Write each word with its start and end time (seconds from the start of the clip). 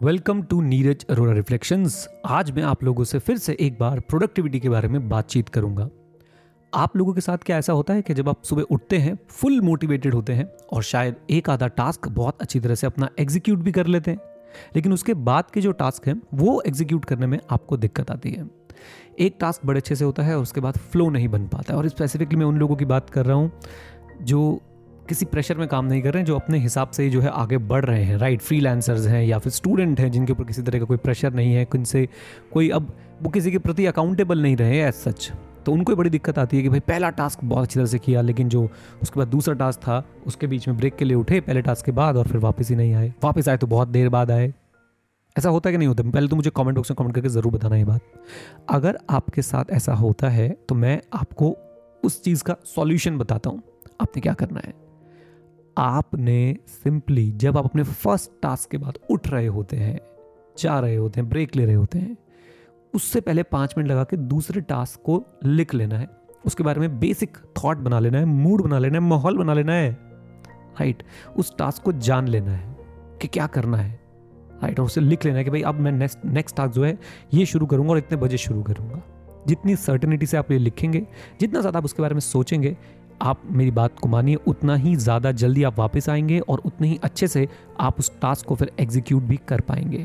Welcome 0.00 0.42
to 0.42 0.60
Neeraj 0.60 1.04
Arora 1.10 1.32
reflections 1.32 2.08
आज 2.26 2.50
मैं 2.50 2.62
आप 2.62 2.82
लोगों 2.84 3.04
से 3.04 3.18
फिर 3.18 3.38
से 3.38 3.56
एक 3.60 3.78
बार 3.78 4.00
प्रोडक्टिविटी 4.00 4.58
के 4.60 4.68
बारे 4.68 4.88
में 4.88 5.08
बातचीत 5.08 5.48
करूँगा। 5.48 5.88
आप 6.72 6.96
लोगों 6.96 7.12
के 7.12 7.20
साथ 7.20 7.38
क्या 7.38 7.56
ऐसा 7.58 7.72
होता 7.72 7.94
है 7.94 8.02
कि 8.02 8.14
जब 8.14 8.28
आप 8.28 8.42
सुबह 8.44 8.62
उठते 8.70 8.98
हैं 8.98 9.16
फुल 9.30 9.60
मोटिवेटेड 9.60 10.14
होते 10.14 10.32
हैं 10.32 10.46
और 10.72 10.82
शायद 10.82 11.16
एक 11.30 11.50
आधा 11.50 11.66
टास्क 11.66 12.08
बहुत 12.08 12.42
अच्छी 12.42 12.60
तरह 12.60 12.74
से 12.74 12.86
अपना 12.86 13.08
एग्जीक्यूट 13.18 13.58
भी 13.58 13.72
कर 13.72 13.86
लेते 13.86 14.10
हैं, 14.10 14.18
लेकिन 14.76 14.92
उसके 14.92 15.14
बाद 15.14 15.50
के 15.50 15.60
जो 15.60 15.72
टास्क 15.72 16.06
हैं, 16.08 16.20
वो 16.34 16.60
एग्जीक्यूट 16.66 17.04
करने 17.04 17.26
में 17.26 17.38
आपको 17.50 17.76
दिक्कत 17.76 18.10
आती 18.10 18.30
है। 18.30 18.48
एक 19.18 19.36
टास्क 19.40 19.66
बड़े 19.66 19.80
अच्छे 19.80 19.94
से 19.94 20.04
होता 20.04 20.22
है 20.22 20.36
और 20.36 20.42
उसके 20.42 20.60
बाद 20.60 20.78
फ्लो 20.92 21.08
नहीं 21.10 21.28
बन 21.28 21.46
पाता 21.46 21.72
है। 21.72 21.78
और 21.78 21.88
स्पेसिफिकली 21.88 22.36
मैं 22.36 22.46
उन 22.46 22.58
लोगों 22.58 22.76
की 22.76 22.84
बात 22.84 23.10
कर 23.10 23.26
रहा 23.26 23.36
हूँ 23.36 23.52
जो 24.22 24.60
किसी 25.08 25.26
प्रेशर 25.26 25.58
में 25.58 25.66
काम 25.68 25.84
नहीं 25.84 26.02
कर 26.02 26.12
रहे 26.12 26.20
हैं, 26.20 26.26
जो 26.26 26.36
अपने 26.36 26.58
हिसाब 26.58 26.90
से 26.90 27.08
जो 27.10 27.20
है 27.20 27.30
आगे 27.30 27.58
बढ़ 27.58 27.84
रहे 27.84 28.02
हैं 28.04 28.16
राइट 28.18 28.40
फ्री 28.40 28.60
हैं 28.60 29.24
या 29.24 29.38
फिर 29.38 29.52
स्टूडेंट 29.52 30.00
हैं, 30.00 30.10
जिनके 30.10 30.32
ऊपर 30.32 30.44
किसी 30.44 30.62
तरह 30.62 30.78
का 30.78 30.84
कोई 30.84 30.96
प्रेशर 30.96 31.32
नहीं 31.32 31.54
है, 31.54 31.64
किनसे 31.64 32.08
कोई 32.52 32.68
अब 32.70 32.96
वो 33.22 33.30
किसी 33.30 33.50
के 33.50 33.58
प्रति 33.58 33.86
अकाउंटेबल 33.86 34.42
नहीं 34.42 34.56
रहे 34.56 34.80
एज 34.80 34.94
सच 34.94 35.30
तो 35.66 35.72
उनको 35.72 35.94
बड़ी 35.96 36.10
दिक्कत 36.10 36.38
आती 36.38 36.56
है 36.56 36.62
कि 36.62 36.68
भाई, 36.68 36.80
पहला 36.80 37.08
टास्क 37.10 37.38
बहुत 37.44 37.62
अच्छी 37.62 37.78
तरह 37.78 37.86
से 37.86 37.98
किया, 37.98 38.20
लेकिन 38.20 38.48
जो 38.48 38.62
उसके 39.02 39.18
बाद 39.20 39.28
दूसरा 39.28 39.54
टास्क 39.54 39.80
था, 39.80 40.02
उसके 40.26 40.46
बीच 40.46 40.68
में 40.68 40.76
ब्रेक 40.76 40.96
के 40.96 41.04
लिए 41.04 41.16
उठे 41.16 41.40
पहले 41.40 41.62
टास्क 41.62 41.86
के 41.86 41.92
बाद 41.92 42.16
और 42.16 42.28
फिर 42.28 42.36
वापस 42.36 42.70
ही 42.70 42.76
नहीं 42.76 42.94
आए। 42.94 43.12
वापस 43.24 43.48
आए 43.48 43.56
तो 43.56 43.66
बहुत 43.66 43.88
देर 43.88 44.08
बाद 44.08 44.30
आए। 44.30 44.52
ऐसा 45.36 45.48
होता 45.48 45.68
है 45.68 45.72
कि 45.72 45.78
नहीं 45.78 45.88
होता? 45.88 46.02
पहले 46.02 46.28
तो 46.28 46.36
मुझे 46.36 46.50
कमेंट 46.50 46.76
बॉक्स 46.76 46.90
में 46.90 46.96
कमेंट 46.96 47.14
करके 47.14 47.28
ज़रूर 47.28 47.52
बताना 47.52 47.76
ये 47.76 47.84
बात। 47.84 48.00
अगर 48.70 48.98
आपके 49.10 49.42
साथ 49.42 49.70
ऐसा 49.70 49.94
होता 49.94 50.28
है 50.28 50.48
तो 50.68 50.74
मैं 50.74 51.00
आपको 51.14 51.56
उस 52.04 52.22
चीज़ 52.22 52.44
का 52.44 52.56
सॉल्यूशन 52.66 53.18
बताता 53.18 53.50
हूँ। 53.50 53.62
आपने 54.00 54.20
क्या 54.20 54.32
करना 54.32 54.60
है? 54.60 54.87
आपने 55.78 56.56
सिंपली 56.68 57.30
जब 57.32 57.58
आप 57.58 57.64
अपने 57.64 57.82
फ़र्स्ट 57.82 58.30
टास्क 58.42 58.70
के 58.70 58.78
बाद 58.78 58.98
उठ 59.10 59.28
रहे 59.28 59.46
होते 59.46 59.76
हैं, 59.76 59.98
जा 60.58 60.78
रहे 60.80 60.96
होते 60.96 61.20
हैं 61.20 61.28
ब्रेक 61.30 61.56
ले 61.56 61.64
रहे 61.64 61.74
होते 61.74 61.98
हैं, 61.98 62.16
उससे 62.94 63.20
पहले 63.20 63.42
पाँच 63.42 63.74
मिनट 63.78 63.90
लगा 63.90 64.04
के 64.04 64.16
दूसरे 64.16 64.60
टास्क 64.60 65.00
को 65.00 65.22
लिख 65.44 65.74
लेना 65.74 65.98
है। 65.98 66.08
उसके 66.46 66.64
बारे 66.64 66.80
में 66.80 66.98
बेसिक 67.00 67.36
थॉट 67.58 67.78
बना 67.78 67.98
लेना 67.98 68.18
है 68.18 68.24
मूड 68.24 68.62
बना 68.62 68.78
लेना 68.78 68.98
है, 68.98 69.04
माहौल 69.04 69.38
बना 69.38 69.54
लेना 69.54 69.72
है। 69.72 69.90
राइट 70.80 71.02
उस 71.36 71.56
टास्क 71.58 71.82
को 71.82 71.92
जान 71.92 72.28
लेना 72.28 72.50
है 72.50 72.76
कि 73.22 73.28
क्या 73.28 73.46
करना 73.46 73.76
है। 73.76 73.90
राइट 74.62 74.80
और 74.80 74.86
उसे 74.86 75.00
लिख 75.00 75.24
लेना 75.24 75.38
है 75.38 75.44
कि 75.44 75.50
भाई 75.50 75.62
अब 75.62 75.80
मैं 75.80 75.92
नेक्स्ट 75.92 76.24
नेक्स्ट 76.24 76.56
टास्क 76.56 76.74
जो 76.74 76.84
है, 76.84 76.98
ये 77.34 77.46
शुरू 77.46 77.66
करूँगा 77.66 77.90
और 77.90 77.98
इतने 77.98 78.18
बजे 78.18 78.38
शुरू 78.38 78.62
करूँगा। 78.62 79.02
जितनी 79.46 79.74
सर्टेनिटी 79.76 80.26
से 80.26 80.36
आप 80.36 80.50
ये 80.52 80.58
लिखेंगे, 80.58 81.06
जितना 81.40 81.60
ज़्यादा 81.60 81.78
आप 81.78 81.84
उसके 81.84 82.02
बारे 82.02 82.14
में 82.14 82.20
सोचेंगे 82.20 82.76
आप 83.20 83.42
मेरी 83.50 83.70
बात 83.70 83.98
को 83.98 84.08
मानिए, 84.08 84.34
उतना 84.36 84.74
ही 84.74 84.94
ज़्यादा 84.96 85.32
जल्दी 85.32 85.62
आप 85.62 85.78
वापस 85.78 86.08
आएँगे 86.08 86.38
और 86.40 86.58
उतने 86.58 86.88
ही 86.88 86.98
अच्छे 87.02 87.28
से 87.28 87.46
आप 87.80 87.98
उस 87.98 88.10
टास्क 88.20 88.46
को 88.46 88.54
फिर 88.54 88.70
एग्जीक्यूट 88.80 89.22
भी 89.22 89.38
कर 89.48 89.60
पाएँगे। 89.60 89.98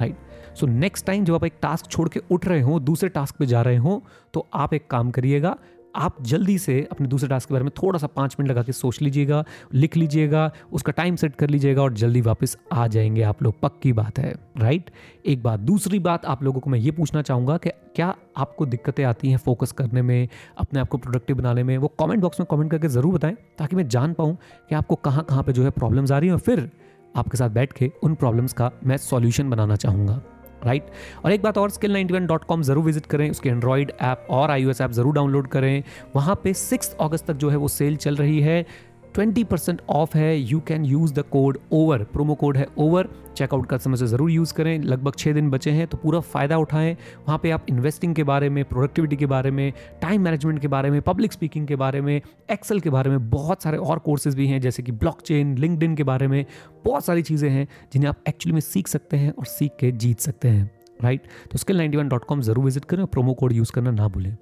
राइट 0.00 0.16
सो 0.56 0.66
नेक्स्ट 0.66 1.06
टाइम 1.06 1.24
जब 1.24 1.34
आप 1.34 1.44
एक 1.44 1.54
टास्क 1.62 1.86
छोड़ 1.86 2.08
के 2.08 2.20
उठ 2.30 2.46
रहे 2.46 2.60
हो, 2.60 2.78
दूसरे 2.80 3.08
टास्क 3.08 3.36
पे 3.36 3.46
जा 3.46 3.62
रहे 3.62 3.76
हो 3.76 4.02
तो 4.34 4.46
आप 4.54 4.74
एक 4.74 4.86
काम 4.90 5.10
करिएगा 5.10 5.56
आप 5.94 6.16
जल्दी 6.22 6.58
से 6.58 6.80
अपने 6.92 7.06
दूसरे 7.08 7.28
टास्क 7.28 7.48
के 7.48 7.54
बारे 7.54 7.64
में 7.64 7.70
थोड़ा 7.82 7.98
सा 7.98 8.06
पाँच 8.06 8.36
मिनट 8.40 8.50
लगा 8.50 8.62
के 8.62 8.72
सोच 8.72 9.00
लीजिएगा, 9.02 9.44
लिख 9.74 9.96
लीजिएगा, 9.96 10.50
उसका 10.72 10.92
टाइम 10.92 11.16
सेट 11.16 11.34
कर 11.36 11.50
लीजिएगा 11.50 11.82
और 11.82 11.92
जल्दी 11.92 12.20
वापस 12.20 12.56
आ 12.72 12.86
जाएँगे 12.86 13.22
आप 13.22 13.42
लोग। 13.42 13.60
पक्की 13.60 13.92
बात 13.92 14.18
है 14.18 14.34
राइट 14.58 14.90
एक 15.26 15.42
बात, 15.42 15.60
दूसरी 15.60 15.98
बात 15.98 16.26
आप 16.26 16.42
लोगों 16.42 16.60
को 16.60 16.70
मैं 16.70 16.78
ये 16.78 16.90
पूछना 16.90 17.22
चाहूँगा 17.22 17.56
कि 17.56 17.70
क्या 17.96 18.14
आपको 18.36 18.66
दिक्कतें 18.66 19.04
आती 19.04 19.30
हैं 19.30 19.38
फोकस 19.38 19.72
करने 19.72 20.02
में, 20.02 20.28
अपने 20.58 20.80
आप 20.80 20.88
को 20.88 20.98
प्रोडक्टिव 20.98 21.36
बनाने 21.36 21.62
में? 21.62 21.76
वो 21.78 21.88
कमेंट 22.00 22.22
बॉक्स 22.22 22.40
में 22.40 22.46
कमेंट 22.50 22.70
करके 22.70 22.88
ज़रूर 22.88 23.14
बताएँ, 23.14 23.36
ताकि 23.58 23.76
मैं 23.76 23.88
जान 23.88 24.12
पाऊँ 24.12 24.36
कि 24.68 24.74
आपको 24.74 24.94
कहाँ 24.94 25.24
कहाँ 25.24 25.42
पर 25.42 25.52
जो 25.52 25.64
है 25.64 25.70
प्रॉब्लम्स 25.70 26.12
आ 26.12 26.18
रही 26.18 26.28
हैं 26.28 26.34
और 26.34 26.40
फिर 26.40 26.70
आपके 27.16 27.36
साथ 27.36 27.50
बैठ 27.50 27.72
के 27.72 27.90
उन 28.02 28.14
प्रॉब्लम्स 28.14 28.52
का 28.52 28.70
मैं 28.84 28.96
सॉल्यूशन 28.96 29.50
बनाना 29.50 29.76
चाहूँगा। 29.76 30.20
राइट? 30.64 30.86
और 31.24 31.32
एक 31.32 31.42
बात 31.42 31.58
और 31.58 31.70
skill 31.70 31.92
ninety 31.92 32.14
one 32.14 32.26
dot 32.26 32.44
com 32.44 32.62
ज़रूर 32.62 32.84
विज़िट 32.84 33.06
करें, 33.06 33.30
उसके 33.30 33.48
एंड्रॉइड 33.48 33.92
ऐप 34.02 34.26
और 34.30 34.50
आई 34.50 34.66
ऐप 34.70 34.90
ज़रूर 34.90 35.14
डाउनलोड 35.14 35.48
करें। 35.48 35.82
वहाँ 36.16 36.40
पे 36.44 36.52
सिक्स 36.54 36.94
अगस्त 37.00 37.26
तक 37.26 37.34
जो 37.34 37.48
है 37.48 37.56
वो 37.56 37.68
सेल 37.68 37.96
चल 37.96 38.16
रही 38.16 38.40
है। 38.40 38.64
ट्वेंटी 39.14 39.42
परसेंट 39.44 39.80
ऑफ़ 39.90 40.16
है। 40.16 40.36
You 40.36 40.60
can 40.60 40.84
use 40.84 41.12
the 41.14 41.22
code 41.32 41.58
over 41.72 42.02
promo 42.12 42.34
code 42.34 42.56
है 42.56 42.66
ओवर 42.78 43.08
चेकआउट 43.36 43.66
कर 43.66 43.78
समय 43.78 43.96
से 43.96 44.06
ज़रूर 44.06 44.30
यूज़ 44.30 44.54
करें। 44.54 44.78
लगभग 44.80 45.14
छः 45.18 45.32
दिन 45.32 45.50
बचे 45.50 45.70
हैं 45.70 45.86
तो 45.86 45.96
पूरा 45.96 46.20
फ़ायदा 46.22 46.56
उठाएँ। 46.58 46.92
वहाँ 47.26 47.38
पे 47.42 47.50
आप 47.50 47.66
इन्वेस्टिंग 47.68 48.14
के 48.14 48.24
बारे 48.24 48.48
में 48.48 48.64
प्रोडक्टिविटी 48.64 49.16
के 49.16 49.26
बारे 49.26 49.50
में 49.50 49.72
टाइम 50.02 50.22
मैनेजमेंट 50.22 50.60
के 50.60 50.68
बारे 50.68 50.90
में 50.90 51.00
पब्लिक 51.02 51.32
स्पीकिंग 51.32 51.66
के 51.68 51.76
बारे 51.76 52.00
में 52.00 52.20
एक्सेल 52.50 52.80
के 52.80 52.90
बारे 52.90 53.10
में 53.10 53.30
बहुत 53.30 53.62
सारे 53.62 53.78
और 53.78 53.98
कोर्सेज 54.00 54.34
भी 54.34 54.46
हैं, 54.46 54.60
जैसे 54.60 54.82
कि 54.82 54.92
ब्लॉक 54.92 55.20
चेन 55.22 55.56
लिंकड 55.58 55.96
के 55.96 56.04
बारे 56.04 56.28
में 56.28 56.44
बहुत 56.84 57.04
सारी 57.04 57.22
चीज़ें 57.22 57.48
हैं, 57.50 57.66
जिन्हें 57.92 58.08
आप 58.08 58.24
एक्चुअली 58.28 58.54
में 58.54 58.60
सीख 58.62 58.88
सकते 58.88 59.16
हैं 59.16 59.32
और 59.32 59.46
सीख 59.46 59.76
के 59.80 59.90
जीत 59.92 60.20
सकते 60.20 60.48
हैं 60.48 60.70
राइट 61.02 61.22
तो 61.52 61.58
skill 61.58 61.76
ninety 61.76 61.98
one 61.98 62.08
dot 62.08 62.24
com 62.24 62.40
ज़रूर 62.42 62.64
विज़िट 62.64 62.84
करें 62.84 63.00
और 63.00 63.08
प्रोमो 63.08 63.32
कोड 63.34 63.52
यूज़ 63.52 63.72
करना 63.72 63.90
ना 63.92 64.08
भूलें। 64.08 64.36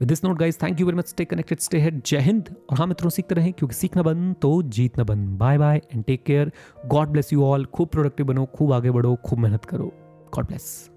With 0.00 0.08
this 0.08 0.24
note 0.24 0.38
guys 0.38 0.56
thank 0.62 0.80
you 0.80 0.86
very 0.86 0.98
much 0.98 1.08
stay 1.08 1.24
connected 1.24 1.58
stay 1.58 1.78
ahead 1.80 2.00
जय 2.06 2.18
हिंद 2.18 2.48
और 2.70 2.78
हाँ 2.78 2.86
मित्रों, 2.86 3.10
सीखते 3.10 3.34
रहें, 3.34 3.52
क्योंकि 3.52 3.74
सीखना 3.74 4.02
बन 4.02 4.32
तो 4.32 4.62
जीतना 4.62 5.04
बन 5.04 5.26
bye 5.38 5.58
bye 5.58 5.80
and 5.94 6.04
take 6.04 6.24
care 6.24 6.50
God 6.86 7.08
bless 7.08 7.32
you 7.32 7.44
all 7.44 7.64
खूब 7.64 7.88
प्रोडक्टिव 7.88 8.26
बनो, 8.26 8.46
खूब 8.46 8.72
आगे 8.72 8.90
बढ़ो, 8.90 9.14
खूब 9.24 9.38
मेहनत 9.38 9.64
करो. 9.64 9.92
God 10.34 10.46
bless 10.46 10.90